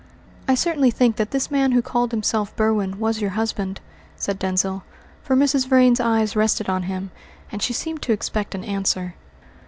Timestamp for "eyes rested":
5.99-6.67